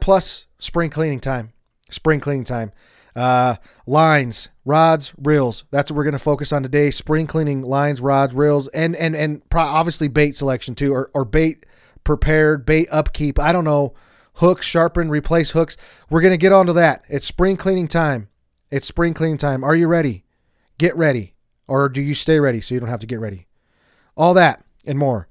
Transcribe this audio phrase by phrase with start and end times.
[0.00, 1.52] plus spring cleaning time.
[1.90, 2.72] Spring cleaning time.
[3.14, 3.56] Uh,
[3.86, 5.64] lines, rods, reels.
[5.70, 6.90] That's what we're going to focus on today.
[6.90, 11.24] Spring cleaning lines, rods, reels, and and and pro- obviously bait selection too, or or
[11.24, 11.64] bait
[12.04, 13.38] prepared, bait upkeep.
[13.38, 13.94] I don't know.
[14.34, 15.78] Hooks, sharpen, replace hooks.
[16.10, 17.04] We're going to get onto that.
[17.08, 18.28] It's spring cleaning time.
[18.70, 19.64] It's spring cleaning time.
[19.64, 20.24] Are you ready?
[20.76, 21.34] Get ready.
[21.66, 23.46] Or do you stay ready so you don't have to get ready?
[24.14, 25.26] All that and more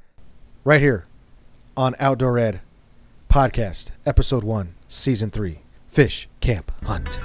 [0.63, 1.05] right here
[1.77, 2.61] on Outdoor Ed
[3.36, 5.59] Podcast, Episode 1, Season 3
[5.89, 7.19] Fish Camp Hunt.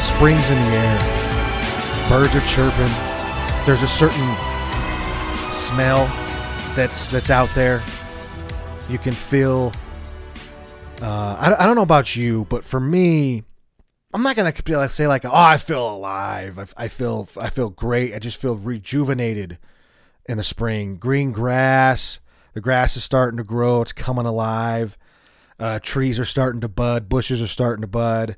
[0.00, 2.08] Spring's in the air.
[2.08, 2.92] Birds are chirping.
[3.66, 4.36] There's a certain
[5.52, 6.06] smell
[6.76, 7.82] that's that's out there.
[8.88, 9.72] You can feel.
[11.02, 13.42] Uh, I, I don't know about you, but for me,
[14.12, 16.58] I'm not gonna say like, oh, I feel alive.
[16.58, 18.14] I, I feel I feel great.
[18.14, 19.58] I just feel rejuvenated
[20.26, 20.96] in the spring.
[20.96, 22.20] Green grass.
[22.54, 23.82] The grass is starting to grow.
[23.82, 24.96] It's coming alive.
[25.58, 27.08] Uh, trees are starting to bud.
[27.08, 28.36] Bushes are starting to bud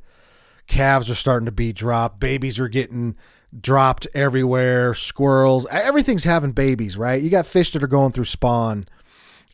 [0.70, 3.16] calves are starting to be dropped babies are getting
[3.60, 7.22] dropped everywhere squirrels everything's having babies right?
[7.22, 8.86] You got fish that are going through spawn.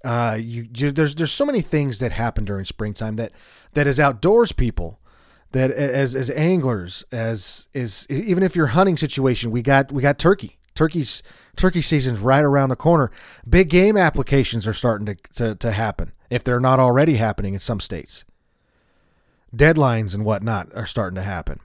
[0.04, 3.32] Uh you, you there's there's so many things that happen during springtime that
[3.72, 5.00] that as outdoors people
[5.52, 10.18] that as as anglers as is even if your hunting situation we got we got
[10.18, 10.58] turkey.
[10.74, 11.22] Turkey's
[11.56, 13.10] turkey season's right around the corner.
[13.48, 17.60] Big game applications are starting to to, to happen if they're not already happening in
[17.60, 18.26] some states
[19.56, 21.60] deadlines and whatnot are starting to happen.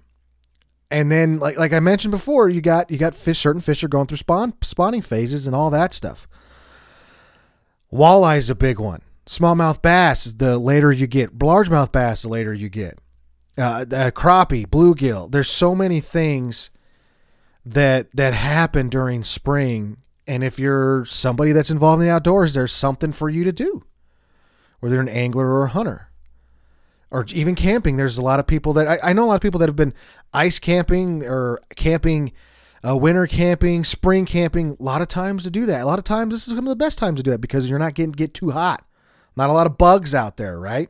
[0.90, 3.40] And then, like like I mentioned before, you got you got fish.
[3.40, 6.28] Certain fish are going through spawn spawning phases and all that stuff.
[7.92, 9.02] Walleye's a big one.
[9.26, 11.38] Smallmouth bass is the later you get.
[11.38, 13.00] Largemouth bass the later you get.
[13.58, 15.32] Uh, uh, crappie, bluegill.
[15.32, 16.72] There's so many things
[17.66, 19.98] that that happen during spring,
[20.28, 23.84] and if you're somebody that's involved in the outdoors, there's something for you to do.
[24.82, 26.11] Whether you're an angler or a hunter
[27.12, 27.98] or even camping.
[27.98, 29.76] There's a lot of people that I, I, know a lot of people that have
[29.76, 29.94] been
[30.34, 32.32] ice camping or camping,
[32.88, 34.78] uh, winter camping, spring camping.
[34.80, 35.82] A lot of times to do that.
[35.82, 37.70] A lot of times this is some of the best times to do that because
[37.70, 38.86] you're not getting get too hot.
[39.36, 40.90] Not a lot of bugs out there, right?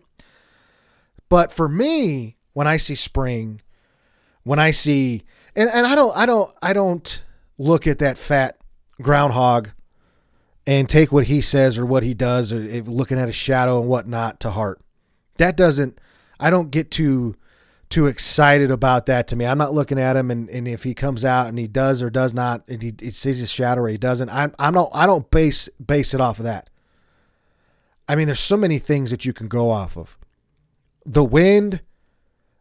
[1.27, 3.61] But for me, when I see spring,
[4.43, 5.23] when I see
[5.55, 7.21] and, and I don't I don't I don't
[7.57, 8.57] look at that fat
[9.01, 9.69] groundhog
[10.67, 13.89] and take what he says or what he does or looking at a shadow and
[13.89, 14.81] whatnot to heart.
[15.37, 15.99] That doesn't
[16.41, 17.35] I don't get too
[17.89, 19.45] too excited about that to me.
[19.45, 22.09] I'm not looking at him and, and if he comes out and he does or
[22.09, 25.05] does not and he, he sees his shadow or he doesn't, I'm I'm not I
[25.05, 26.69] don't base base it off of that.
[28.09, 30.17] I mean, there's so many things that you can go off of.
[31.05, 31.81] The wind,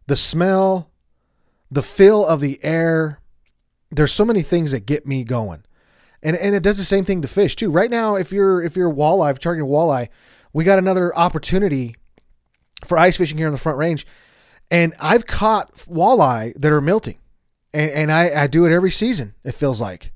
[0.06, 0.90] the smell,
[1.70, 3.20] the feel of the air.
[3.90, 5.64] There's so many things that get me going.
[6.22, 7.70] And and it does the same thing to fish too.
[7.70, 10.08] Right now, if you're if you're walleye, if you're targeting walleye,
[10.52, 11.94] we got another opportunity
[12.84, 14.06] for ice fishing here in the Front Range,
[14.70, 17.18] and I've caught walleye that are milting,
[17.72, 19.34] and, and I, I do it every season.
[19.44, 20.12] It feels like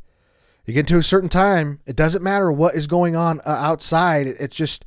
[0.65, 4.27] you get to a certain time, it doesn't matter what is going on uh, outside.
[4.27, 4.85] It's just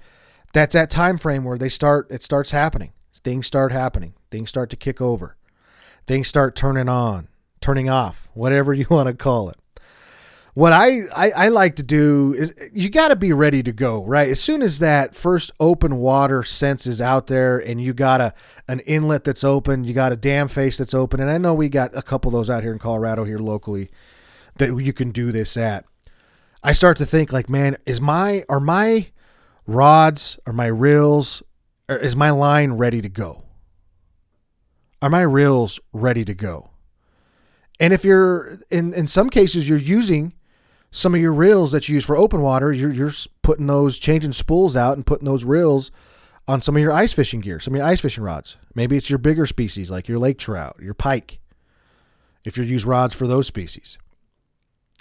[0.54, 2.08] that's that time frame where they start.
[2.10, 2.94] It starts happening.
[3.24, 4.14] Things start happening.
[4.32, 5.36] Things start to kick over.
[6.08, 7.28] Things start turning on,
[7.62, 9.58] turning off, whatever you want to call it
[10.58, 14.04] what I, I, I, like to do is you got to be ready to go,
[14.04, 14.28] right?
[14.28, 18.34] As soon as that first open water sense is out there and you got a
[18.68, 21.70] an inlet that's open, you got a dam face that's open, and I know we
[21.70, 23.92] got a couple of those out here in Colorado here locally
[24.56, 25.86] that you can do this at.
[26.64, 29.10] I start to think like, man, is my are my
[29.68, 31.44] rods or my reels
[31.88, 33.44] or is my line ready to go?
[35.04, 36.72] Are my reels ready to go?
[37.80, 40.34] And if you're in in some cases you're using
[40.92, 43.12] some of your reels that you use for open water, you're, you're
[43.42, 45.92] putting those, changing spools out and putting those reels
[46.48, 48.58] on some of your ice fishing gear, some of your ice fishing rods.
[48.74, 51.40] Maybe it's your bigger species like your lake trout, your pike,
[52.46, 53.98] if you use rods for those species.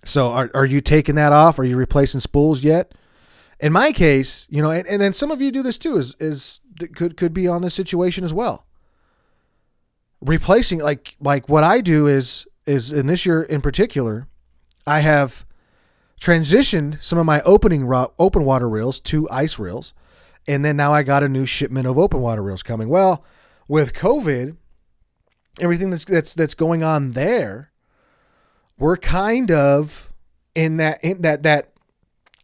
[0.05, 1.59] So are, are you taking that off?
[1.59, 2.93] Are you replacing spools yet?
[3.61, 6.15] In my case, you know, and, and then some of you do this too, is,
[6.19, 6.61] is
[6.95, 8.67] could, could be on this situation as well.
[10.21, 14.27] Replacing like, like what I do is, is in this year in particular,
[14.87, 15.46] I have
[16.21, 19.93] transitioned some of my opening ro- open water reels to ice reels,
[20.49, 22.89] and then now I got a new shipment of open water reels coming.
[22.89, 23.25] Well,
[23.69, 24.57] with COVID,
[25.61, 27.73] everything that's that's that's going on there,
[28.79, 30.11] we're kind of
[30.55, 31.73] in that in that that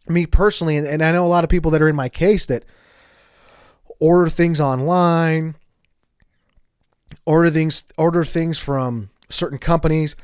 [0.07, 2.45] me personally, and, and I know a lot of people that are in my case
[2.47, 2.65] that
[3.99, 5.55] order things online,
[7.25, 10.15] order things order things from certain companies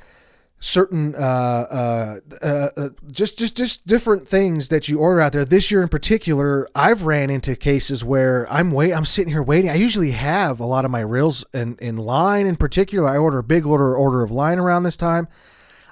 [0.60, 5.46] certain uh, uh, uh, uh, just just just different things that you order out there.
[5.46, 9.70] This year in particular, I've ran into cases where I'm wait I'm sitting here waiting.
[9.70, 12.46] I usually have a lot of my reels in in line.
[12.46, 15.28] In particular, I order a big order order of line around this time.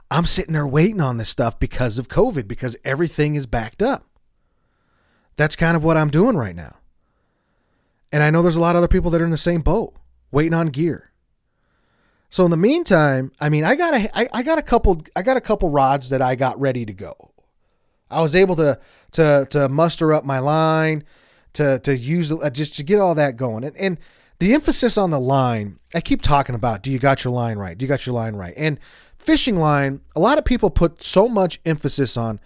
[0.09, 4.05] I'm sitting there waiting on this stuff because of COVID because everything is backed up.
[5.35, 6.77] That's kind of what I'm doing right now.
[8.11, 9.93] And I know there's a lot of other people that are in the same boat,
[10.31, 11.11] waiting on gear.
[12.29, 15.21] So in the meantime, I mean, I got a, I, I got a couple, I
[15.21, 17.31] got a couple rods that I got ready to go.
[18.09, 18.79] I was able to
[19.13, 21.03] to to muster up my line,
[21.53, 23.97] to to use uh, just to get all that going, and and
[24.39, 25.79] the emphasis on the line.
[25.95, 26.83] I keep talking about.
[26.83, 27.77] Do you got your line right?
[27.77, 28.53] Do you got your line right?
[28.55, 28.79] And
[29.15, 32.39] fishing line, a lot of people put so much emphasis on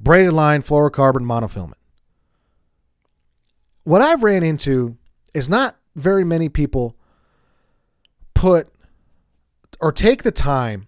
[0.00, 1.74] braided line, fluorocarbon, monofilament.
[3.84, 4.96] What I've ran into
[5.34, 6.96] is not very many people
[8.34, 8.71] put
[9.82, 10.86] or take the time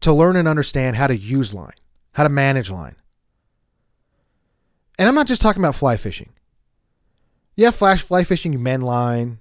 [0.00, 1.72] to learn and understand how to use line,
[2.12, 2.96] how to manage line.
[4.98, 6.30] And I'm not just talking about fly fishing.
[7.54, 9.38] Yeah, flash fly fishing, you mend line,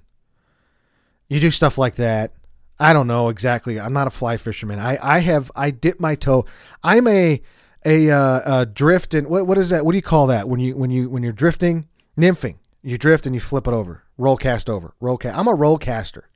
[1.27, 2.33] you do stuff like that.
[2.79, 3.79] I don't know exactly.
[3.79, 4.79] I'm not a fly fisherman.
[4.79, 6.45] I, I have I dip my toe.
[6.83, 7.41] I'm a
[7.83, 9.85] a, uh, a drift and what what is that?
[9.85, 11.87] What do you call that when you when you when you're drifting?
[12.17, 12.57] Nymphing.
[12.83, 14.03] You drift and you flip it over.
[14.17, 14.93] Roll cast over.
[14.99, 15.37] Roll cast.
[15.37, 16.27] I'm a roll caster.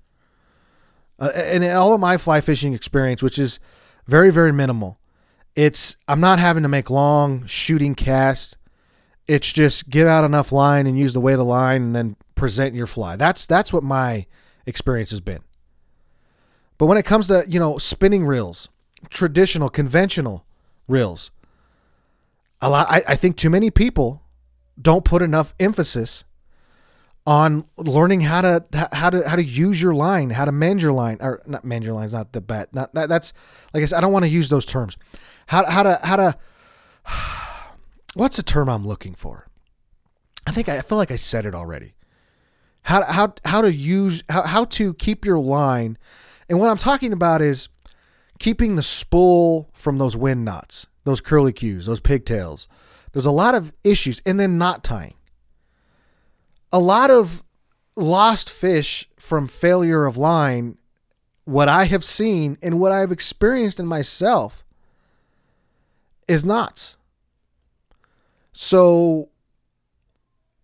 [1.19, 3.59] Uh, and all of my fly fishing experience, which is
[4.06, 5.00] very very minimal,
[5.56, 8.56] it's I'm not having to make long shooting casts.
[9.27, 12.75] It's just get out enough line and use the weight of line and then present
[12.75, 13.15] your fly.
[13.15, 14.25] That's that's what my
[14.65, 15.41] experience has been.
[16.77, 18.69] But when it comes to you know spinning reels,
[19.09, 20.45] traditional conventional
[20.88, 21.31] reels,
[22.61, 24.21] a lot I, I think too many people
[24.79, 26.25] don't put enough emphasis
[27.27, 30.94] on learning how to how to how to use your line, how to mend your
[30.94, 32.74] line, or not mend your line is not the bet.
[32.74, 33.33] Not that, that's
[33.74, 34.95] like I said, I don't want to use those terms.
[35.48, 36.38] How how to how to
[38.13, 39.48] what's the term I'm looking for?
[40.45, 41.95] I think I feel like I said it already.
[42.83, 45.98] How how how to use how how to keep your line,
[46.48, 47.69] and what I'm talking about is
[48.38, 52.68] keeping the spool from those wind knots, those curly cues, those pigtails.
[53.13, 55.16] There's a lot of issues, and then knot tying
[56.71, 57.44] a lot of
[57.95, 60.77] lost fish from failure of line,
[61.45, 64.63] what I have seen and what I've experienced in myself
[66.27, 66.97] is knots.
[68.51, 69.29] So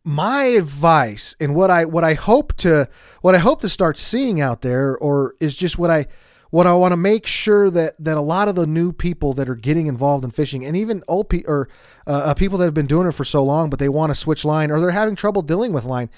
[0.04, 2.90] my advice and what I what I hope to
[3.22, 6.08] what I hope to start seeing out there or is just what I
[6.52, 9.50] what I want to make sure that that a lot of the new people that
[9.50, 11.68] are getting involved in fishing and even old pe- or
[12.06, 14.16] uh, uh, people that have been doing it for so long but they want to
[14.16, 16.10] switch line or they're having trouble dealing with line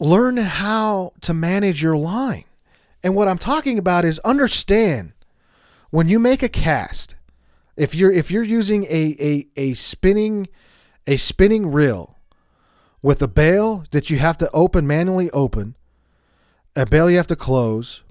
[0.00, 2.44] learn how to manage your line.
[3.02, 5.12] And what I'm talking about is understand
[5.90, 7.14] when you make a cast
[7.76, 10.48] if you're if you're using a a, a spinning
[11.06, 12.16] a spinning reel
[13.02, 15.76] with a bail that you have to open manually open
[16.74, 18.02] a bail you have to close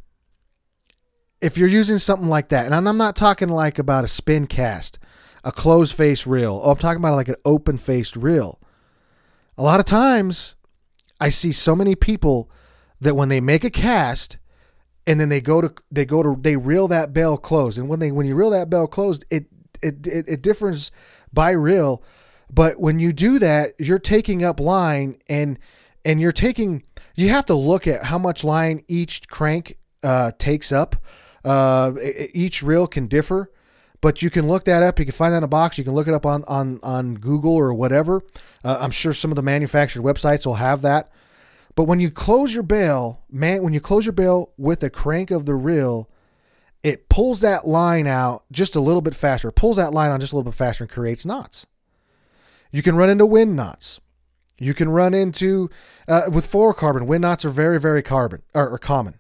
[1.42, 5.00] if you're using something like that, and I'm not talking like about a spin cast,
[5.44, 6.60] a closed face reel.
[6.64, 8.60] Oh, I'm talking about like an open faced reel.
[9.58, 10.56] A lot of times,
[11.20, 12.50] I see so many people
[13.00, 14.38] that when they make a cast,
[15.08, 18.00] and then they go to they go to they reel that bail closed, and when
[18.00, 19.46] they when you reel that bail closed, it
[19.82, 20.92] it it, it differs
[21.32, 22.04] by reel.
[22.52, 25.60] But when you do that, you're taking up line and
[26.04, 26.84] and you're taking
[27.16, 30.96] you have to look at how much line each crank uh, takes up
[31.46, 31.94] uh,
[32.34, 33.52] each reel can differ,
[34.02, 35.00] but you can look that up.
[35.00, 35.78] You can find that in a box.
[35.78, 38.22] You can look it up on on on Google or whatever.
[38.64, 41.12] Uh, I'm sure some of the manufactured websites will have that.
[41.76, 45.30] But when you close your bail, man, when you close your bail with the crank
[45.30, 46.10] of the reel,
[46.84, 49.50] it pulls that line out just a little bit faster.
[49.50, 51.66] It pulls that line on just a little bit faster and creates knots.
[52.72, 54.00] You can run into wind knots.
[54.58, 55.70] You can run into
[56.08, 57.08] uh, with fluorocarbon.
[57.08, 59.16] Wind knots are very, very carbon or, or common.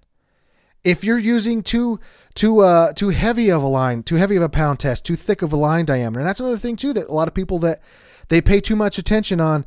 [0.85, 1.99] If you're using too
[2.35, 5.41] too uh, too heavy of a line, too heavy of a pound test, too thick
[5.41, 7.81] of a line diameter, and that's another thing too that a lot of people that
[8.29, 9.65] they pay too much attention on.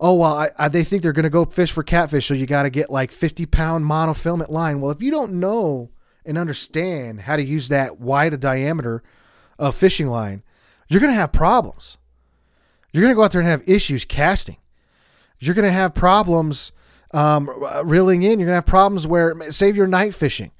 [0.00, 2.46] Oh well, I, I, they think they're going to go fish for catfish, so you
[2.46, 4.80] got to get like 50 pound monofilament line.
[4.80, 5.90] Well, if you don't know
[6.24, 9.02] and understand how to use that wide a diameter
[9.58, 10.42] of fishing line,
[10.88, 11.98] you're going to have problems.
[12.92, 14.56] You're going to go out there and have issues casting.
[15.38, 16.72] You're going to have problems
[17.12, 17.50] um,
[17.84, 18.38] reeling in.
[18.38, 20.50] You're going to have problems where, save your night fishing.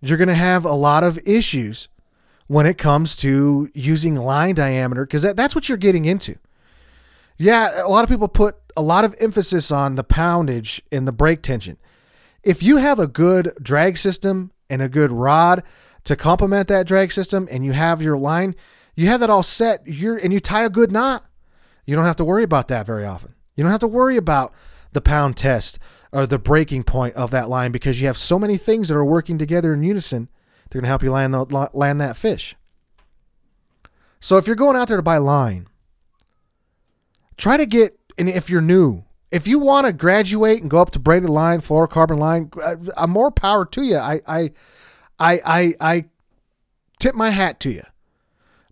[0.00, 1.88] You're going to have a lot of issues
[2.46, 6.36] when it comes to using line diameter because that, that's what you're getting into.
[7.38, 11.12] Yeah, a lot of people put a lot of emphasis on the poundage and the
[11.12, 11.76] break tension.
[12.42, 15.62] If you have a good drag system and a good rod
[16.04, 18.54] to complement that drag system and you have your line,
[18.94, 21.26] you have that all set, you're and you tie a good knot.
[21.84, 23.34] You don't have to worry about that very often.
[23.54, 24.54] You don't have to worry about
[24.92, 25.78] the pound test
[26.12, 29.04] or the breaking point of that line because you have so many things that are
[29.04, 30.28] working together in unison.
[30.68, 32.56] They're going to help you land the, land that fish.
[34.20, 35.68] So if you're going out there to buy line,
[37.36, 40.90] try to get and if you're new, if you want to graduate and go up
[40.92, 42.50] to braided line, fluorocarbon line,
[42.96, 43.96] uh, more power to you.
[43.96, 44.50] I I
[45.18, 46.04] I I, I
[46.98, 47.82] tip my hat to you.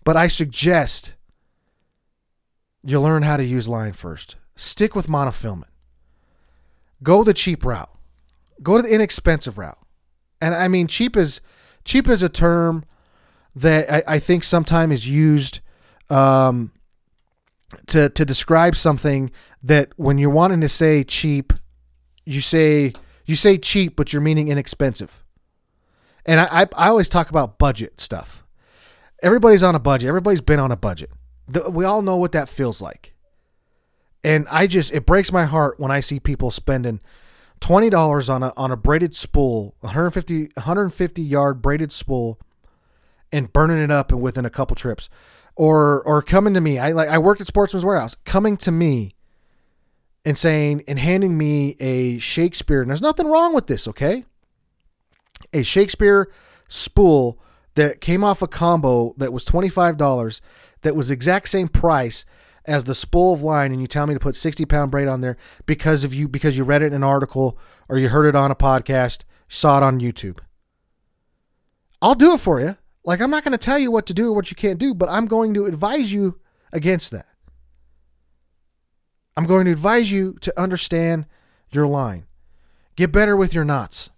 [0.04, 1.14] But I suggest
[2.82, 4.36] you learn how to use line first.
[4.56, 5.73] Stick with monofilament.
[7.02, 7.90] Go the cheap route.
[8.62, 9.78] Go to the inexpensive route.
[10.40, 11.40] And I mean, cheap is
[11.84, 12.84] cheap is a term
[13.56, 15.60] that I, I think sometimes is used
[16.10, 16.72] um,
[17.86, 19.30] to to describe something
[19.62, 21.52] that when you're wanting to say cheap,
[22.24, 22.92] you say
[23.26, 25.22] you say cheap, but you're meaning inexpensive.
[26.26, 28.44] And I, I, I always talk about budget stuff.
[29.22, 30.08] Everybody's on a budget.
[30.08, 31.10] Everybody's been on a budget.
[31.48, 33.13] The, we all know what that feels like.
[34.24, 37.00] And I just it breaks my heart when I see people spending
[37.60, 42.40] twenty dollars on a on a braided spool, 150 150 yard braided spool,
[43.30, 45.10] and burning it up and within a couple trips,
[45.54, 46.78] or or coming to me.
[46.78, 49.14] I like I worked at Sportsman's Warehouse, coming to me
[50.24, 52.80] and saying and handing me a Shakespeare.
[52.80, 54.24] And there's nothing wrong with this, okay?
[55.52, 56.32] A Shakespeare
[56.66, 57.38] spool
[57.74, 60.40] that came off a combo that was twenty five dollars,
[60.80, 62.24] that was exact same price
[62.66, 65.20] as the spool of line and you tell me to put 60 pound braid on
[65.20, 68.36] there because of you because you read it in an article or you heard it
[68.36, 70.38] on a podcast saw it on youtube.
[72.00, 72.76] I'll do it for you.
[73.04, 74.94] Like i'm not going to tell you what to do or what you can't do
[74.94, 76.40] but i'm going to advise you
[76.72, 77.26] against that.
[79.36, 81.26] I'm going to advise you to understand
[81.70, 82.26] your line.
[82.96, 84.10] Get better with your knots.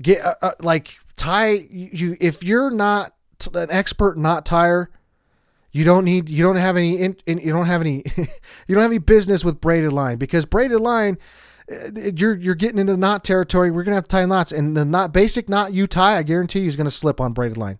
[0.00, 3.14] Get uh, uh, like tie you if you're not
[3.54, 4.90] an expert knot tire
[5.72, 6.28] you don't need.
[6.28, 6.96] You don't have any.
[6.96, 8.04] In, in, you don't have any.
[8.16, 11.18] you don't have any business with braided line because braided line,
[11.70, 13.70] uh, you're you're getting into knot territory.
[13.70, 16.60] We're gonna have to tie knots, and the knot basic knot you tie, I guarantee
[16.60, 17.78] you, is gonna slip on braided line.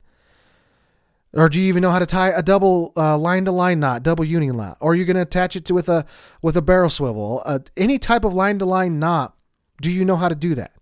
[1.34, 4.24] Or do you even know how to tie a double line to line knot, double
[4.24, 4.78] union knot?
[4.80, 6.06] Or are you gonna attach it to with a
[6.40, 7.42] with a barrel swivel?
[7.44, 9.36] Uh, any type of line to line knot.
[9.80, 10.72] Do you know how to do that?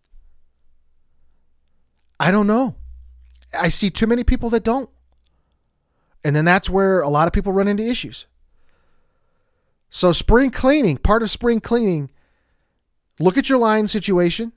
[2.20, 2.76] I don't know.
[3.58, 4.90] I see too many people that don't.
[6.22, 8.26] And then that's where a lot of people run into issues.
[9.88, 12.10] So, spring cleaning, part of spring cleaning,
[13.18, 14.52] look at your line situation.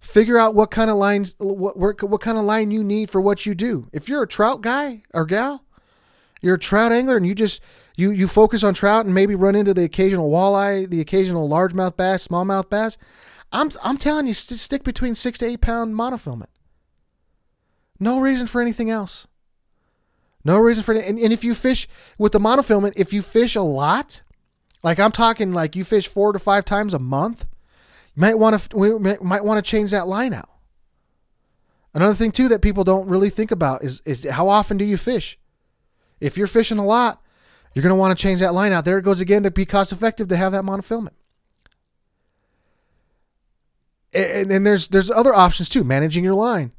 [0.00, 3.44] Figure out what kind of lines, what, what kind of line you need for what
[3.44, 3.88] you do.
[3.92, 5.64] If you're a trout guy or gal,
[6.40, 7.60] you're a trout angler and you just
[7.96, 11.96] you you focus on trout and maybe run into the occasional walleye, the occasional largemouth
[11.96, 12.96] bass, smallmouth bass.
[13.52, 16.46] I'm I'm telling you, stick between six to eight pound monofilament.
[17.98, 19.26] No reason for anything else.
[20.44, 21.06] No reason for it.
[21.06, 24.22] And, and if you fish with the monofilament, if you fish a lot,
[24.82, 27.44] like I'm talking like you fish four to five times a month,
[28.14, 30.48] you might want to we might want to change that line out.
[31.92, 34.96] Another thing too that people don't really think about is is how often do you
[34.96, 35.38] fish?
[36.20, 37.22] If you're fishing a lot,
[37.74, 38.84] you're going to want to change that line out.
[38.84, 41.14] There it goes again to be cost effective to have that monofilament.
[44.12, 46.72] And, and there's there's other options too, managing your line.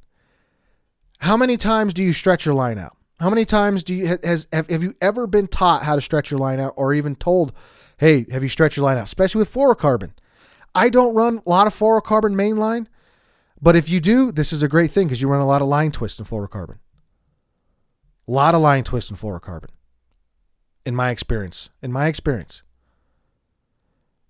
[1.19, 2.97] How many times do you stretch your line out?
[3.21, 6.31] How many times do you has have, have you ever been taught how to stretch
[6.31, 7.53] your line out or even told,
[7.97, 10.13] "Hey, have you stretched your line out?" Especially with fluorocarbon.
[10.73, 12.89] I don't run a lot of fluorocarbon main line,
[13.61, 15.67] but if you do, this is a great thing because you run a lot of
[15.67, 16.79] line twist in fluorocarbon.
[18.27, 19.69] A lot of line twist in fluorocarbon.
[20.83, 22.63] In my experience, in my experience.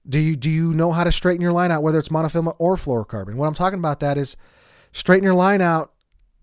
[0.06, 2.76] Do you do you know how to straighten your line out, whether it's monofilament or
[2.76, 3.36] fluorocarbon?
[3.36, 4.36] What I'm talking about that is
[4.92, 5.91] straighten your line out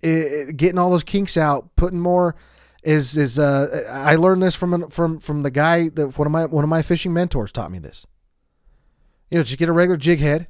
[0.02, 2.36] it, getting all those kinks out, putting more
[2.82, 6.46] is is uh I learned this from from from the guy that one of my
[6.46, 8.06] one of my fishing mentors taught me this.
[9.28, 10.46] You know, just get a regular jig head,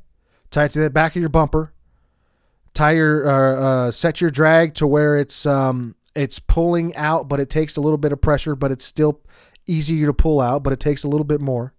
[0.51, 1.73] tie it to the back of your bumper,
[2.75, 7.41] tie your uh, uh, set your drag to where it's um it's pulling out, but
[7.41, 9.21] it takes a little bit of pressure, but it's still
[9.67, 11.75] easier to pull out, but it takes a little bit more.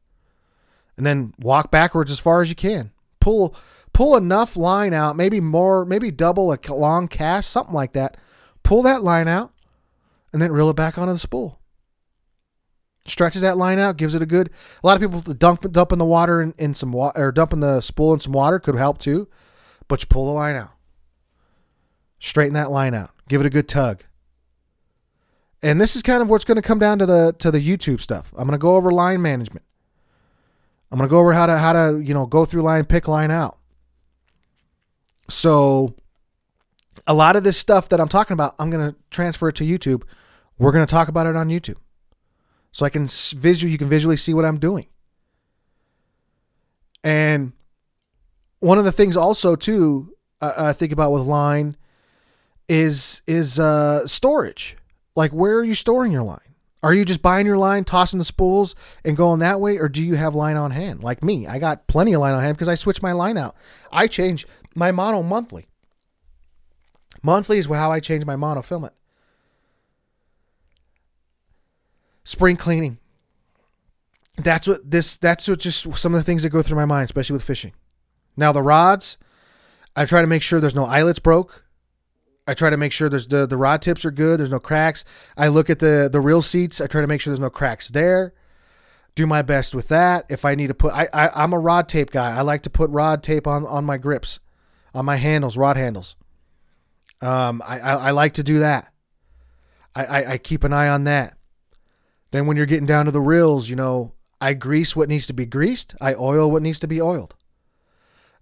[0.98, 2.92] And then walk backwards as far as you can.
[3.30, 3.56] Pull
[3.94, 8.18] pull enough line out, maybe more, maybe double a long cast, something like that.
[8.64, 9.54] Pull that line out,
[10.34, 11.60] and then reel it back onto the spool.
[13.06, 14.50] Stretches that line out, gives it a good.
[14.84, 17.60] A lot of people dump dump in the water in, in some water or dumping
[17.60, 19.28] the spool in some water could help too,
[19.88, 20.72] but you pull the line out.
[22.20, 23.12] Straighten that line out.
[23.28, 24.06] Give it a good tug.
[25.62, 28.02] And this is kind of what's going to come down to the to the YouTube
[28.02, 28.34] stuff.
[28.36, 29.66] I'm going to go over line management.
[30.92, 33.32] I'm to go over how to how to, you know, go through line, pick line
[33.32, 33.58] out.
[35.30, 35.96] So
[37.06, 40.04] a lot of this stuff that I'm talking about, I'm to transfer it to YouTube.
[40.58, 41.78] We're to talk about it on YouTube.
[42.72, 44.88] So I can visual you can visually see what I'm doing.
[47.04, 47.54] And
[48.60, 51.76] one of the things also too I think about with line
[52.68, 54.78] is is uh, storage.
[55.16, 56.49] Like, where are you storing your line?
[56.82, 60.02] Are you just buying your line, tossing the spools, and going that way, or do
[60.02, 61.04] you have line on hand?
[61.04, 63.56] Like me, I got plenty of line on hand because I switch my line out.
[63.92, 65.68] I change my mono monthly.
[67.22, 68.94] Monthly is how I change my mono filament.
[72.24, 73.00] Spring cleaning.
[74.38, 75.18] That's what this.
[75.18, 77.74] That's what just some of the things that go through my mind, especially with fishing.
[78.38, 79.18] Now the rods,
[79.96, 81.66] I try to make sure there's no eyelets broke.
[82.50, 84.40] I try to make sure there's the, the rod tips are good.
[84.40, 85.06] There's no cracks.
[85.38, 86.82] I look at the the reel seats.
[86.82, 88.34] I try to make sure there's no cracks there.
[89.14, 90.26] Do my best with that.
[90.30, 92.36] If I need to put, I, I I'm a rod tape guy.
[92.36, 94.40] I like to put rod tape on on my grips,
[94.96, 96.16] on my handles, rod handles.
[97.22, 98.92] Um, I I, I like to do that.
[99.94, 101.38] I, I I keep an eye on that.
[102.32, 105.34] Then when you're getting down to the reels, you know, I grease what needs to
[105.34, 105.94] be greased.
[106.02, 107.36] I oil what needs to be oiled.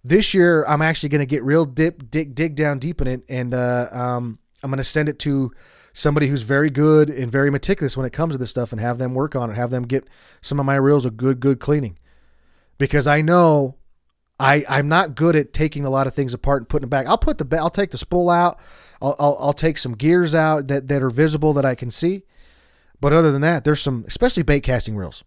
[0.04, 3.22] This year, I'm actually going to get real dip, dig, dig down deep in it,
[3.28, 5.52] and uh, um, I'm going to send it to
[5.92, 8.98] somebody who's very good and very meticulous when it comes to this stuff, and have
[8.98, 10.08] them work on it, have them get
[10.40, 11.98] some of my reels a good, good cleaning,
[12.78, 13.76] because I know
[14.38, 17.08] I I'm not good at taking a lot of things apart and putting it back.
[17.08, 18.60] I'll put the I'll take the spool out.
[19.02, 22.22] I'll, I'll, I'll take some gears out that, that are visible that I can see.
[23.00, 25.22] But other than that, there's some, especially bait casting reels.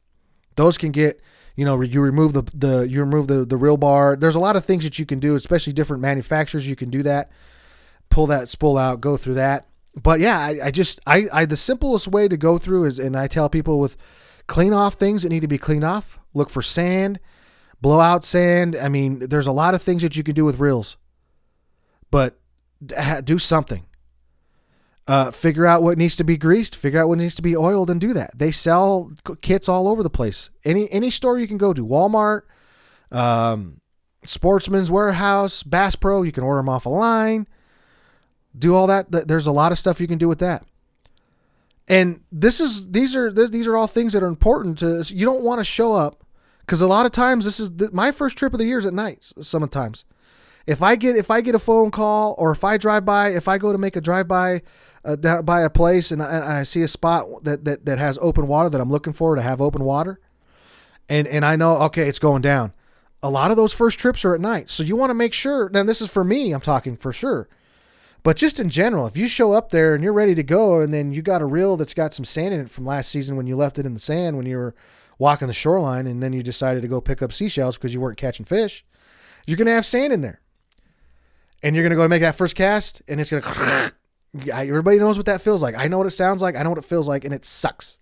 [0.55, 1.21] Those can get
[1.55, 4.15] you know you remove the the you remove the the reel bar.
[4.15, 7.03] There's a lot of things that you can do especially different manufacturers you can do
[7.03, 7.31] that.
[8.09, 9.67] Pull that spool out go through that.
[10.01, 13.17] But yeah i, I just I, I the simplest way to go through is and
[13.17, 13.97] i tell people with
[14.47, 17.19] clean off things that need to be cleaned off look for sand
[17.81, 18.75] blow out sand.
[18.75, 20.97] I mean there's a lot of things that you can do with reels.
[22.09, 22.39] But
[23.23, 23.85] do something
[25.07, 27.89] uh, figure out what needs to be greased, figure out what needs to be oiled,
[27.89, 28.37] and do that.
[28.37, 29.11] They sell
[29.41, 30.49] kits all over the place.
[30.63, 32.41] Any any store you can go to, Walmart,
[33.11, 33.81] um,
[34.25, 37.47] Sportsman's Warehouse, Bass Pro, you can order them off a line.
[38.57, 39.11] Do all that.
[39.27, 40.65] There's a lot of stuff you can do with that.
[41.87, 45.03] And this is these are these are all things that are important to.
[45.07, 46.25] You don't want to show up
[46.61, 48.85] because a lot of times this is the, my first trip of the year is
[48.85, 49.31] at night.
[49.41, 50.05] Sometimes,
[50.67, 53.47] if I get if I get a phone call or if I drive by, if
[53.47, 54.61] I go to make a drive by
[55.03, 58.19] uh, by a place and I, and I, see a spot that, that, that has
[58.21, 60.19] open water that I'm looking for to have open water,
[61.09, 62.73] and and I know okay it's going down.
[63.23, 65.69] A lot of those first trips are at night, so you want to make sure.
[65.69, 67.49] Now this is for me, I'm talking for sure,
[68.23, 70.93] but just in general, if you show up there and you're ready to go, and
[70.93, 73.47] then you got a reel that's got some sand in it from last season when
[73.47, 74.75] you left it in the sand when you were
[75.17, 78.17] walking the shoreline, and then you decided to go pick up seashells because you weren't
[78.17, 78.85] catching fish,
[79.47, 80.41] you're gonna have sand in there,
[81.63, 83.31] and you're gonna go make that first cast, and it's
[84.37, 85.75] gonna Everybody knows what that feels like.
[85.75, 86.55] I know what it sounds like.
[86.55, 87.97] I know what it feels like, and it sucks.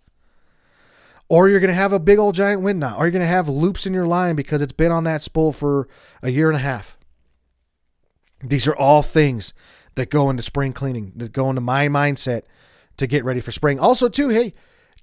[1.29, 2.97] Or you're going to have a big old giant wind knot.
[2.97, 5.51] Or you're going to have loops in your line because it's been on that spool
[5.51, 5.87] for
[6.23, 6.97] a year and a half.
[8.43, 9.53] These are all things
[9.93, 12.43] that go into spring cleaning, that go into my mindset
[12.97, 13.79] to get ready for spring.
[13.79, 14.53] Also, too, hey,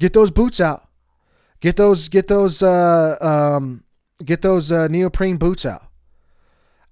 [0.00, 0.88] get those boots out.
[1.60, 3.84] Get those, get those, uh, um,
[4.24, 5.86] get those uh, neoprene boots out.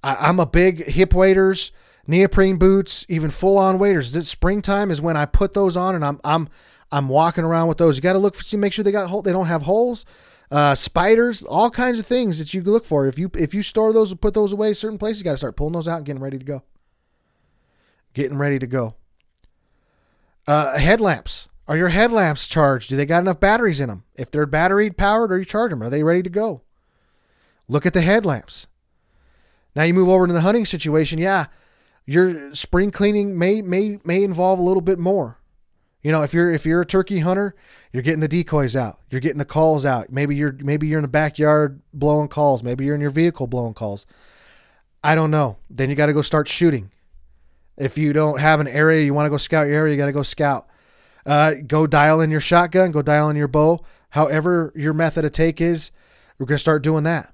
[0.03, 1.73] I, I'm a big hip waders
[2.07, 4.13] neoprene boots, even full on waders.
[4.13, 6.49] This springtime is when I put those on and I'm I'm
[6.93, 7.97] I'm walking around with those.
[7.97, 10.05] You got to look for see make sure they got hole, they don't have holes.
[10.51, 13.07] Uh, spiders, all kinds of things that you can look for.
[13.07, 15.39] If you if you store those and put those away certain places, you got to
[15.39, 16.63] start pulling those out and getting ready to go.
[18.13, 18.95] Getting ready to go.
[20.47, 21.49] Uh, headlamps.
[21.67, 22.91] Are your headlamps charged?
[22.91, 24.05] Do they got enough batteries in them?
[24.15, 25.83] If they're battery powered, or you charge them?
[25.83, 26.61] Are they ready to go?
[27.69, 28.67] Look at the headlamps.
[29.75, 31.19] Now you move over to the hunting situation.
[31.19, 31.47] Yeah,
[32.07, 35.41] your spring cleaning may may may involve a little bit more.
[36.03, 37.55] You know, if you're if you're a turkey hunter,
[37.93, 40.11] you're getting the decoys out, you're getting the calls out.
[40.11, 43.75] Maybe you're maybe you're in the backyard blowing calls, maybe you're in your vehicle blowing
[43.75, 44.07] calls.
[45.03, 45.59] I don't know.
[45.69, 46.91] Then you got to go start shooting.
[47.77, 50.07] If you don't have an area, you want to go scout your area, you got
[50.07, 50.69] to go scout.
[51.27, 53.81] Uh, go dial in your shotgun, go dial in your bow.
[54.11, 55.91] However, your method of take is,
[56.39, 57.34] we're to start doing that.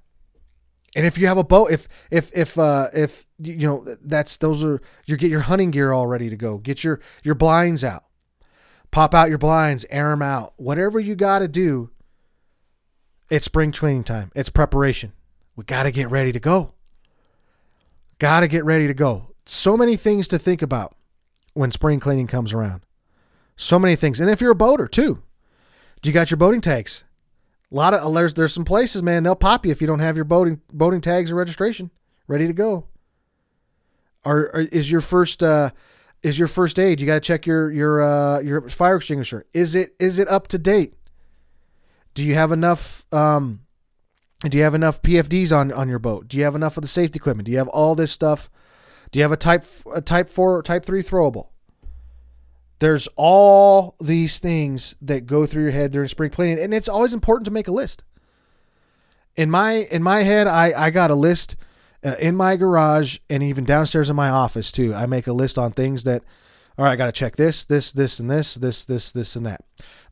[0.97, 4.63] And if you have a boat, if if if uh, if you know that's those
[4.65, 6.59] are you get your hunting gear all ready to go.
[6.59, 8.05] Get your your blinds out,
[8.91, 10.55] pop out your blinds, air them out.
[10.57, 11.91] Whatever you got to do.
[13.31, 14.33] It's spring cleaning time.
[14.35, 15.13] It's preparation.
[15.55, 16.75] We got to get ready to go.
[18.19, 19.35] Got to get ready to go.
[19.47, 20.97] So many things to think about
[21.55, 22.83] when spring cleaning comes around.
[23.57, 24.19] So many things.
[24.19, 25.23] And if you're a boater too,
[26.03, 27.05] do you got your boating tags?
[27.73, 30.17] A lot of there's there's some places, man, they'll pop you if you don't have
[30.17, 31.91] your boating boating tags or registration
[32.27, 32.87] ready to go.
[34.25, 35.71] Or, or is your first uh,
[36.23, 37.01] is your first aid?
[37.01, 39.47] You got to check your your uh, your fire extinguisher.
[39.53, 40.95] Is it is it up to date?
[42.15, 43.07] Do you have enough?
[43.13, 43.61] Um,
[44.49, 46.29] do you have enough PFDs on on your boat?
[46.29, 47.47] Do you have enough of the safety equipment?
[47.47, 48.51] Do you have all this stuff?
[49.11, 51.49] Do you have a type a type four type three throwable?
[52.81, 57.15] There's all these things that go through your head during spring cleaning, and it's always
[57.15, 58.03] important to make a list.
[59.37, 61.57] In my in my head, I I got a list
[62.05, 64.95] uh, in my garage and even downstairs in my office too.
[64.95, 66.23] I make a list on things that,
[66.79, 69.45] all right, I got to check this, this, this, and this, this, this, this, and
[69.45, 69.63] that.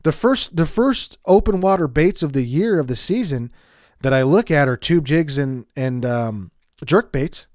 [0.03, 3.51] The first the first open water baits of the year of the season
[4.01, 6.51] that I look at are tube jigs and and um,
[6.85, 7.47] jerk baits.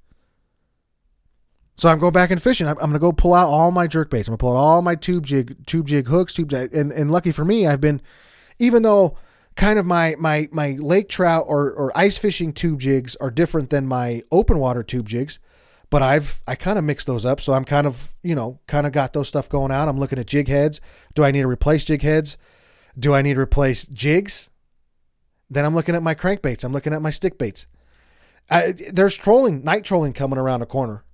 [1.76, 2.66] So I'm going back and fishing.
[2.66, 4.28] I'm, I'm going to go pull out all my jerk baits.
[4.28, 6.92] I'm going to pull out all my tube jig, tube jig hooks, tube jig, and
[6.92, 8.00] and lucky for me, I've been,
[8.58, 9.16] even though
[9.56, 13.70] kind of my my my lake trout or or ice fishing tube jigs are different
[13.70, 15.38] than my open water tube jigs,
[15.90, 17.40] but I've I kind of mixed those up.
[17.40, 19.88] So I'm kind of you know kind of got those stuff going out.
[19.88, 20.80] I'm looking at jig heads.
[21.14, 22.36] Do I need to replace jig heads?
[22.98, 24.50] Do I need to replace jigs?
[25.50, 26.64] Then I'm looking at my crankbaits.
[26.64, 27.66] I'm looking at my stick baits.
[28.50, 31.04] I, there's trolling, night trolling coming around the corner.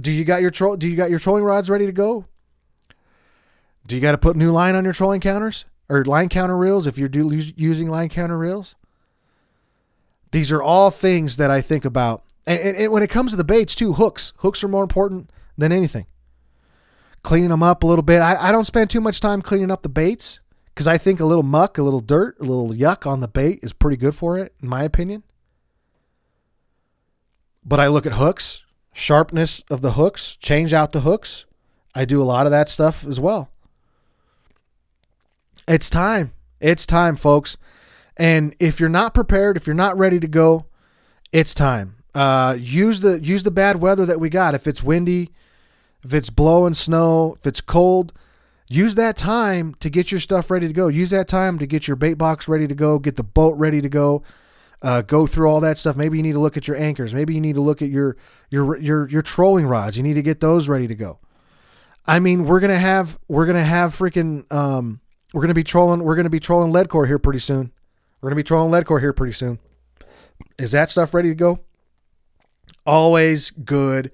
[0.00, 0.76] Do you got your troll?
[0.76, 2.26] Do you got your trolling rods ready to go?
[3.86, 6.86] Do you got to put new line on your trolling counters or line counter reels
[6.86, 8.74] if you're do, using line counter reels?
[10.30, 12.22] These are all things that I think about.
[12.46, 14.32] And, and, and, when it comes to the baits too, hooks.
[14.38, 16.06] Hooks are more important than anything.
[17.22, 18.20] Cleaning them up a little bit.
[18.20, 20.40] I, I don't spend too much time cleaning up the baits
[20.74, 23.60] because I think a little muck, a little dirt, a little yuck on the bait
[23.62, 25.22] is pretty good for it, in my opinion.
[27.64, 28.61] But I look at hooks
[28.92, 31.44] sharpness of the hooks, change out the hooks.
[31.94, 33.50] I do a lot of that stuff as well.
[35.68, 36.32] It's time.
[36.60, 37.56] It's time, folks.
[38.16, 40.66] And if you're not prepared, if you're not ready to go,
[41.32, 41.96] it's time.
[42.14, 44.54] Uh, use the use the bad weather that we got.
[44.54, 45.30] If it's windy,
[46.04, 48.12] if it's blowing snow, if it's cold,
[48.68, 50.88] use that time to get your stuff ready to go.
[50.88, 53.80] Use that time to get your bait box ready to go, get the boat ready
[53.80, 54.22] to go,
[54.82, 55.96] uh, go through all that stuff.
[55.96, 57.14] Maybe you need to look at your anchors.
[57.14, 58.16] Maybe you need to look at your
[58.50, 59.96] your your your trolling rods.
[59.96, 61.18] You need to get those ready to go.
[62.06, 65.00] I mean, we're gonna have we're gonna have freaking um,
[65.32, 67.72] we're gonna be trolling we're gonna be trolling lead core here pretty soon.
[68.20, 69.60] We're gonna be trolling lead core here pretty soon.
[70.58, 71.60] Is that stuff ready to go?
[72.84, 74.10] Always good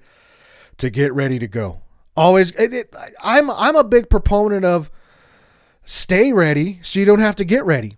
[0.77, 1.81] to get ready to go.
[2.15, 4.91] Always, it, it, I'm I'm a big proponent of
[5.83, 7.97] stay ready so you don't have to get ready.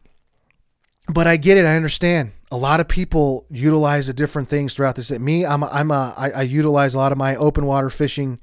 [1.13, 1.65] But I get it.
[1.65, 5.09] I understand a lot of people utilize the different things throughout this.
[5.11, 8.39] Me, I'm a, I'm a I, I utilize a lot of my open water fishing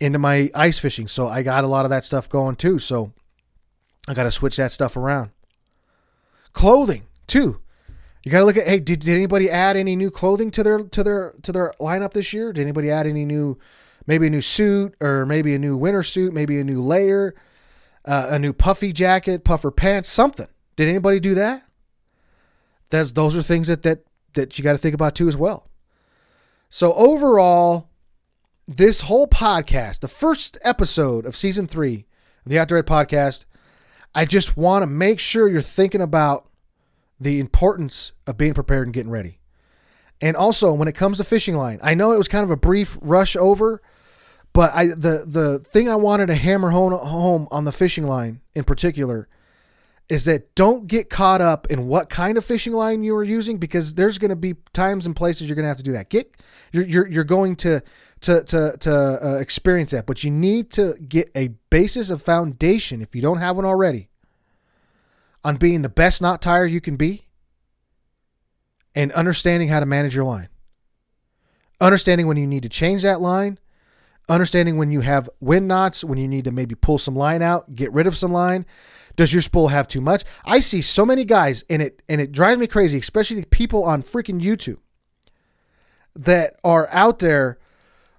[0.00, 2.80] into my ice fishing, so I got a lot of that stuff going too.
[2.80, 3.12] So
[4.08, 5.30] I got to switch that stuff around.
[6.52, 7.60] Clothing too.
[8.24, 10.82] You got to look at hey, did, did anybody add any new clothing to their
[10.82, 12.52] to their to their lineup this year?
[12.52, 13.58] Did anybody add any new,
[14.06, 17.34] maybe a new suit or maybe a new winter suit, maybe a new layer,
[18.04, 20.48] uh, a new puffy jacket, puffer pants, something?
[20.74, 21.62] Did anybody do that?
[22.94, 24.04] That's those are things that that
[24.34, 25.68] that you got to think about too as well.
[26.70, 27.90] So overall,
[28.66, 32.06] this whole podcast, the first episode of season three
[32.44, 33.44] of the Outdoor Ed podcast,
[34.14, 36.48] I just want to make sure you're thinking about
[37.20, 39.40] the importance of being prepared and getting ready.
[40.20, 42.56] And also, when it comes to fishing line, I know it was kind of a
[42.56, 43.82] brief rush over,
[44.52, 48.40] but I the the thing I wanted to hammer home, home on the fishing line
[48.54, 49.28] in particular
[50.08, 53.56] is that don't get caught up in what kind of fishing line you are using
[53.56, 56.10] because there's going to be times and places you're going to have to do that.
[56.10, 56.36] Get
[56.72, 57.80] you're you're, you're going to
[58.22, 63.00] to to to uh, experience that, but you need to get a basis of foundation
[63.00, 64.08] if you don't have one already
[65.42, 67.26] on being the best knot tire you can be
[68.94, 70.48] and understanding how to manage your line.
[71.80, 73.58] Understanding when you need to change that line,
[74.28, 77.74] understanding when you have wind knots, when you need to maybe pull some line out,
[77.74, 78.64] get rid of some line
[79.16, 80.24] does your spool have too much?
[80.44, 83.84] I see so many guys and it and it drives me crazy, especially the people
[83.84, 84.78] on freaking YouTube
[86.16, 87.58] that are out there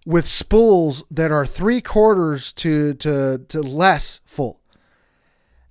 [0.05, 4.61] with spools that are three quarters to to to less full.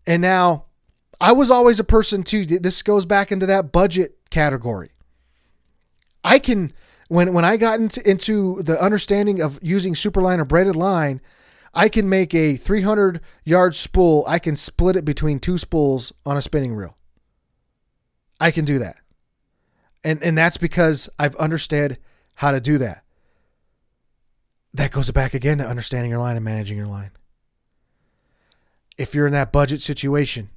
[0.07, 0.67] And now
[1.21, 2.45] I was always a person too.
[2.45, 4.91] This goes back into that budget category.
[6.23, 6.73] I can
[7.09, 11.21] when when I got into, into the understanding of using superline or braided line,
[11.75, 14.25] I can make a 300 yard spool.
[14.27, 16.97] I can split it between two spools on a spinning reel.
[18.41, 18.97] I can do that.
[20.05, 21.99] And and that's because I've understood
[22.37, 23.03] how to do that.
[24.73, 27.11] That goes back again to understanding your line and managing your line.
[28.99, 30.51] If you're in that budget situation,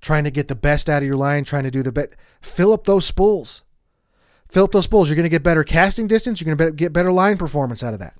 [0.00, 2.72] trying to get the best out of your line, trying to do the best, fill
[2.72, 3.62] up those spools.
[4.48, 5.08] Fill up those spools.
[5.08, 6.40] You're going to get better casting distance.
[6.40, 8.14] You're going to get better line performance out of that.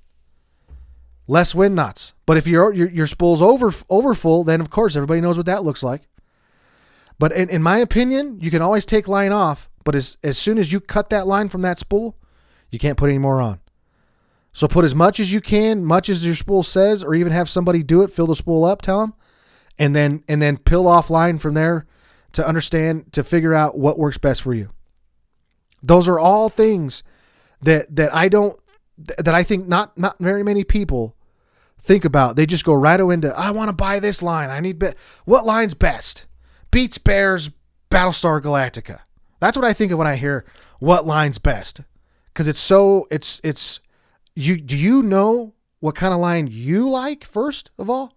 [1.27, 2.13] Less wind knots.
[2.25, 5.45] But if your your, your spool's over over full, then of course everybody knows what
[5.45, 6.03] that looks like.
[7.19, 9.69] But in, in my opinion, you can always take line off.
[9.83, 12.17] But as as soon as you cut that line from that spool,
[12.69, 13.59] you can't put any more on.
[14.53, 17.49] So put as much as you can, much as your spool says, or even have
[17.49, 18.11] somebody do it.
[18.11, 18.81] Fill the spool up.
[18.81, 19.13] Tell them,
[19.77, 21.85] and then and then pill off line from there
[22.31, 24.69] to understand to figure out what works best for you.
[25.83, 27.03] Those are all things
[27.61, 28.59] that that I don't
[28.97, 31.15] that I think not not very many people
[31.87, 32.35] think about.
[32.35, 34.49] They just go right into I want to buy this line.
[34.49, 34.93] I need be-
[35.25, 36.25] what line's best?
[36.69, 37.49] Beats Bears
[37.89, 38.99] Battlestar Galactica.
[39.39, 40.45] That's what I think of when I hear
[40.79, 41.81] what line's best.
[42.33, 43.79] Cuz it's so it's it's
[44.35, 48.13] you do you know what kind of line you like first of all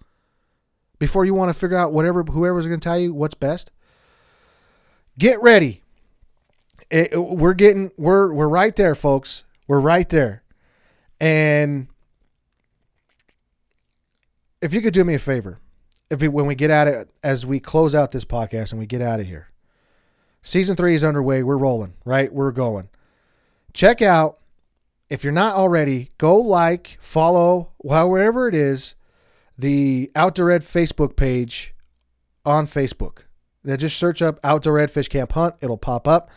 [0.98, 3.70] before you want to figure out whatever whoever's going to tell you what's best?
[5.18, 5.82] Get ready.
[6.90, 9.44] It, we're getting we're we're right there folks.
[9.68, 10.42] We're right there.
[11.20, 11.86] And
[14.60, 15.58] if you could do me a favor,
[16.10, 18.86] if we, when we get at it, as we close out this podcast and we
[18.86, 19.48] get out of here,
[20.42, 21.42] season three is underway.
[21.42, 22.32] We're rolling, right?
[22.32, 22.88] We're going.
[23.72, 24.38] Check out,
[25.08, 28.94] if you're not already, go like, follow, however it is,
[29.56, 31.74] the Outdoor Ed Facebook page
[32.44, 33.24] on Facebook.
[33.62, 35.54] Now just search up Outdoor Ed Fish Camp Hunt.
[35.60, 36.30] It'll pop up.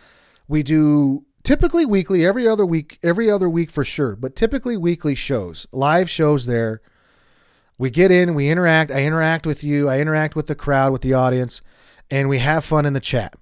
[0.47, 5.15] We do typically weekly, every other week, every other week for sure, but typically weekly
[5.15, 6.81] shows, live shows there.
[7.77, 8.91] We get in, we interact.
[8.91, 11.61] I interact with you, I interact with the crowd, with the audience,
[12.11, 13.35] and we have fun in the chat.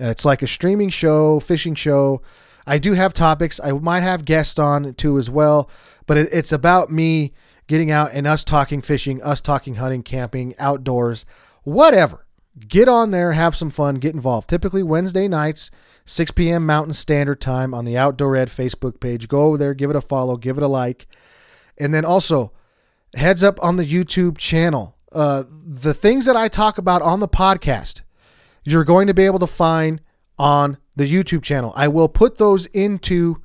[0.00, 2.22] Uh, it's like a streaming show, fishing show.
[2.66, 3.60] I do have topics.
[3.62, 5.70] I might have guests on too as well,
[6.06, 7.32] but it's about me
[7.66, 11.24] getting out and us talking fishing, us talking hunting, camping, outdoors,
[11.62, 12.26] whatever.
[12.68, 14.48] Get on there, have some fun, get involved.
[14.48, 15.70] Typically Wednesday nights
[16.06, 16.66] 6 p.m.
[16.66, 19.28] Mountain Standard Time on the Outdoor Ed Facebook page.
[19.28, 21.06] Go over there, give it a follow, give it a like.
[21.78, 22.52] And then also,
[23.16, 24.96] heads up on the YouTube channel.
[25.12, 28.02] Uh, the things that I talk about on the podcast,
[28.64, 30.00] you're going to be able to find
[30.38, 31.72] on the YouTube channel.
[31.76, 33.42] I will put those into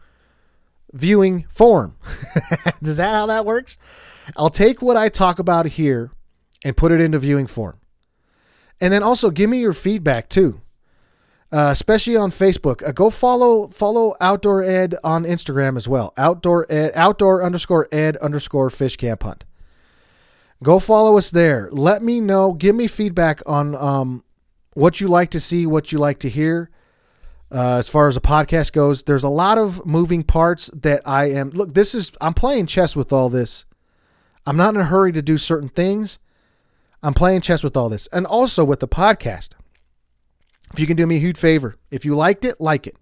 [0.92, 1.98] viewing form.
[2.82, 3.78] Is that how that works?
[4.36, 6.12] I'll take what I talk about here
[6.64, 7.80] and put it into viewing form.
[8.82, 10.62] And then also give me your feedback too
[11.52, 12.88] uh, especially on Facebook.
[12.88, 16.14] Uh, go follow follow Outdoor Ed on Instagram as well.
[16.18, 19.46] Outdoor Ed, outdoor underscore Ed underscore Fish Camp Hunt.
[20.64, 21.70] Go follow us there.
[21.72, 22.54] Let me know.
[22.54, 24.24] Give me feedback on um,
[24.74, 26.70] what you like to see, what you like to hear.
[27.52, 31.32] Uh, as far as the podcast goes, there's a lot of moving parts that I
[31.32, 31.50] am.
[31.52, 33.66] Look, this is I'm playing chess with all this.
[34.46, 36.20] I'm not in a hurry to do certain things.
[37.02, 39.50] I'm playing chess with all this, and also with the podcast.
[40.74, 42.98] If you can do me a huge favor, if you liked it, like it.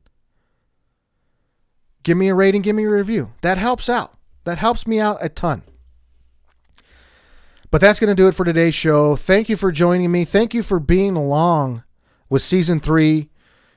[2.04, 3.34] Give me a rating, give me a review.
[3.42, 4.18] That helps out.
[4.46, 5.64] That helps me out a ton.
[7.70, 9.16] But that's going to do it for today's show.
[9.16, 10.24] Thank you for joining me.
[10.24, 11.84] Thank you for being along
[12.30, 13.30] with season three.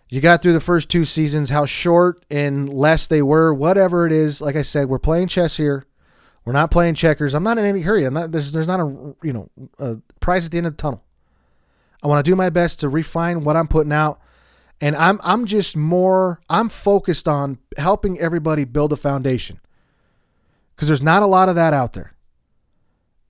[0.09, 4.12] You got through the first two seasons, how short and less they were, whatever it
[4.12, 4.40] is.
[4.40, 5.87] Like I said, we're playing chess here.
[6.44, 7.35] We're not playing checkers.
[7.35, 8.05] I'm not in any hurry.
[8.05, 10.83] I'm not, there's, there's not a you know a prize at the end of the
[10.83, 11.05] tunnel.
[12.03, 14.20] I want to do my best to refine what I'm putting out.
[14.81, 19.61] And I'm I'm just more I'm focused on helping everybody build a foundation.
[20.76, 22.14] Cuz there's not a lot of that out there.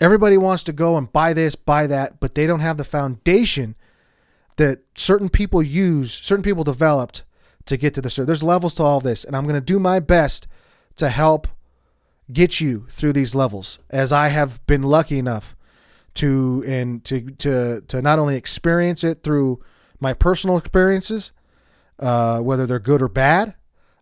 [0.01, 3.75] Everybody wants to go and buy this, buy that, but they don't have the foundation
[4.57, 7.23] that certain people use, certain people developed
[7.67, 8.27] to get to the certain.
[8.27, 10.47] There's levels to all this, and I'm going to do my best
[10.97, 11.49] to help
[12.33, 15.57] get you through these levels as I have been lucky enough
[16.15, 19.63] to and to to to not only experience it through
[20.01, 21.33] my personal experiences,
[21.99, 23.55] uh, whether they're good or bad,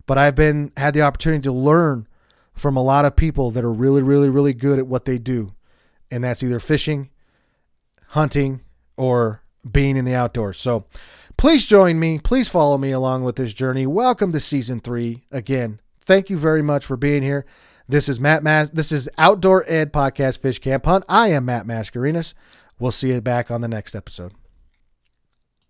[0.06, 2.06] but I've been had the opportunity to learn
[2.54, 5.52] from a lot of people that are really, really, really good at what they do,
[6.10, 7.10] and that's either fishing,
[8.08, 8.60] hunting,
[8.96, 10.58] or being in the outdoors.
[10.58, 10.86] So,
[11.36, 12.18] please join me.
[12.18, 13.86] Please follow me along with this journey.
[13.86, 15.24] Welcome to season three.
[15.30, 17.44] Again, thank you very much for being here.
[17.88, 21.04] This is Matt Mas- this is Outdoor Ed Podcast Fish Camp Hunt.
[21.08, 22.34] I am Matt Mascarenas.
[22.78, 24.32] We'll see you back on the next episode.